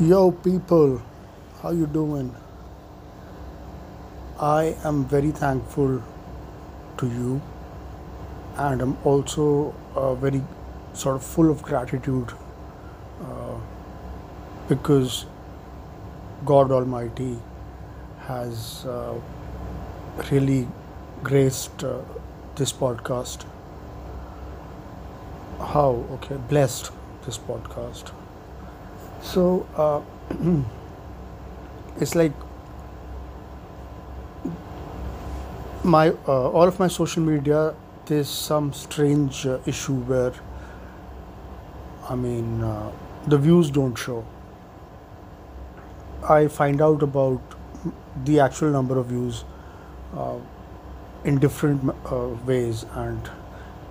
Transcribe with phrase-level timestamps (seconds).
[0.00, 1.02] Yo people,
[1.60, 2.34] how you doing?
[4.40, 6.02] I am very thankful
[6.96, 7.42] to you
[8.56, 10.42] and I'm also uh, very
[10.94, 12.32] sort of full of gratitude
[13.20, 13.58] uh,
[14.66, 15.26] because
[16.46, 17.36] God Almighty
[18.20, 19.20] has uh,
[20.30, 20.66] really
[21.22, 21.98] graced uh,
[22.56, 23.44] this podcast.
[25.58, 26.06] How?
[26.12, 26.92] Okay, blessed
[27.26, 28.10] this podcast.
[29.32, 30.02] So uh,
[31.98, 32.32] it's like
[35.82, 37.74] my uh, all of my social media.
[38.04, 40.34] There's some strange uh, issue where
[42.10, 42.92] I mean uh,
[43.26, 44.22] the views don't show.
[46.28, 47.56] I find out about
[48.26, 49.46] the actual number of views
[50.14, 50.36] uh,
[51.24, 53.30] in different uh, ways, and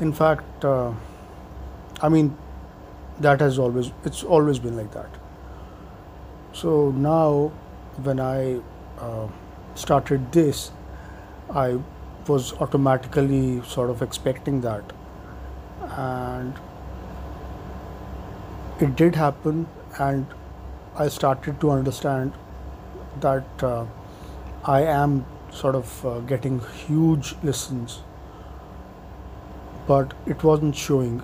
[0.00, 2.36] in fact, I mean
[3.20, 5.27] that has always it's always been like that.
[6.52, 7.52] So now,
[8.02, 8.60] when I
[8.98, 9.28] uh,
[9.74, 10.70] started this,
[11.50, 11.78] I
[12.26, 14.82] was automatically sort of expecting that,
[15.90, 16.54] and
[18.80, 19.66] it did happen,
[19.98, 20.26] and
[20.96, 22.32] I started to understand
[23.20, 23.86] that uh,
[24.64, 28.00] I am sort of uh, getting huge listens,
[29.86, 31.22] but it wasn't showing.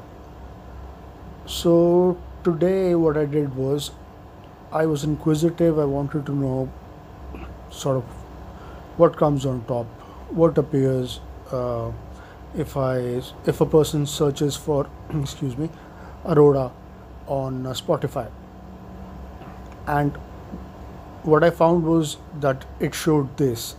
[1.47, 3.91] So today, what I did was
[4.75, 5.78] I was inquisitive.
[5.78, 6.69] I wanted to know
[7.70, 8.05] sort of
[8.97, 9.86] what comes on top,
[10.42, 11.20] what appears
[11.53, 11.92] uh,
[12.56, 12.97] if I
[13.53, 14.89] if a person searches for
[15.20, 15.69] excuse me,
[16.25, 16.72] Aurora
[17.27, 18.28] on uh, Spotify,
[19.86, 20.16] and
[21.22, 23.77] what I found was that it showed this,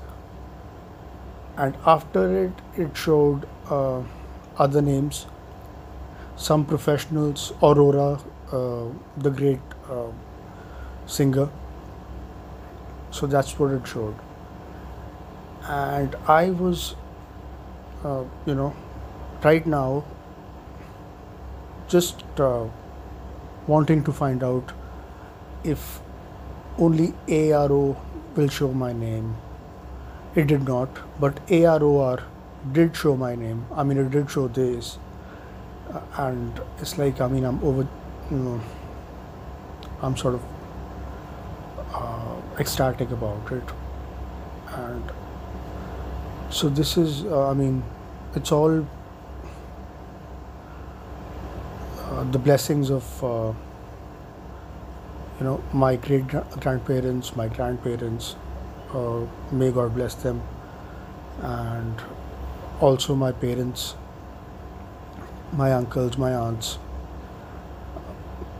[1.58, 4.02] and after it it showed uh,
[4.58, 5.26] other names,
[6.38, 8.22] some professionals, Aurora,
[8.52, 8.86] uh,
[9.18, 9.60] the great
[9.90, 10.08] uh,
[11.06, 11.50] singer.
[13.12, 14.16] So that's what it showed,
[15.68, 16.96] and I was,
[18.04, 18.76] uh, you know,
[19.44, 20.04] right now
[21.88, 22.66] just uh,
[23.68, 24.74] wanting to find out
[25.64, 26.00] if
[26.78, 27.96] only ARO
[28.36, 29.36] will show my name.
[30.36, 30.90] It did not,
[31.20, 32.24] but AROR
[32.74, 33.66] did show my name.
[33.74, 34.98] I mean, it did show this,
[35.94, 37.88] uh, and it's like I mean, I'm over,
[38.30, 38.62] you know,
[40.02, 40.42] I'm sort of
[41.94, 43.64] uh, ecstatic about it,
[44.68, 45.04] and
[46.50, 47.84] so this is, uh, I mean,
[48.36, 48.86] it's all
[52.00, 53.24] uh, the blessings of.
[53.24, 53.54] Uh,
[55.40, 56.26] you know my great
[56.62, 58.36] grandparents my grandparents
[58.94, 59.20] uh,
[59.52, 60.42] may god bless them
[61.42, 62.02] and
[62.80, 63.96] also my parents
[65.52, 66.78] my uncles my aunts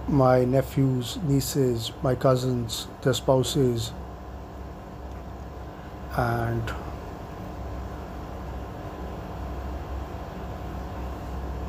[0.08, 3.92] my nephews nieces my cousins their spouses
[6.16, 6.72] and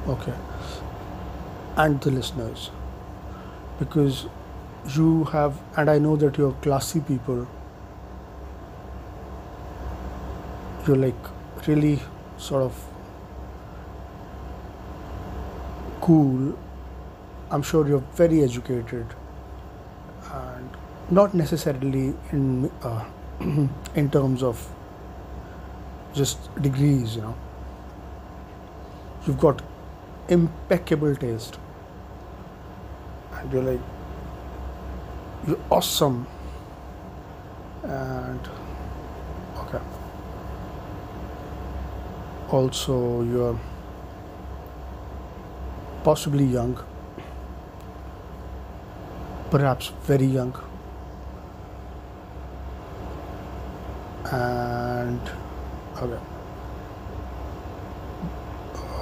[0.06, 0.34] okay
[1.78, 2.70] and the listeners
[3.78, 4.26] because
[4.94, 7.48] you have and i know that you're classy people
[10.86, 11.98] you're like really
[12.36, 12.84] sort of
[16.03, 16.56] cool
[17.50, 19.06] i'm sure you're very educated
[20.32, 20.70] and
[21.10, 23.04] not necessarily in uh,
[23.94, 24.68] in terms of
[26.14, 27.36] just degrees you know.
[29.26, 29.60] You've got
[30.28, 31.58] impeccable taste.
[33.32, 33.80] And you're like
[35.46, 36.26] you're awesome.
[37.82, 38.48] And
[39.58, 39.80] okay.
[42.48, 43.58] Also you're
[46.04, 46.78] possibly young
[49.56, 50.54] perhaps very young.
[54.30, 55.30] And
[55.96, 56.18] okay.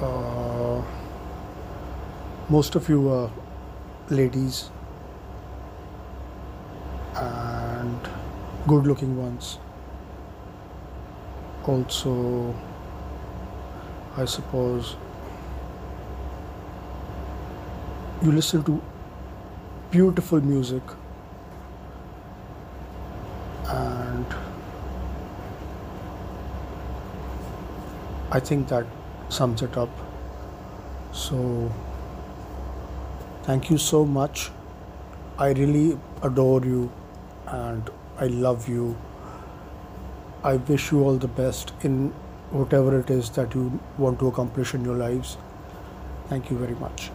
[0.01, 0.81] Uh,
[2.47, 3.29] most of you are
[4.09, 4.69] ladies
[7.15, 8.09] and
[8.65, 9.59] good looking ones.
[11.67, 12.55] Also
[14.17, 14.95] i suppose
[18.23, 18.81] you listen to
[19.95, 20.83] beautiful music
[23.73, 24.35] and
[28.31, 28.85] i think that
[29.37, 30.03] sums it up
[31.11, 31.39] so
[33.43, 34.49] thank you so much
[35.37, 35.97] i really
[36.29, 36.91] adore you
[37.47, 38.95] and I love you.
[40.43, 42.11] I wish you all the best in
[42.51, 45.37] whatever it is that you want to accomplish in your lives.
[46.29, 47.11] Thank you very much.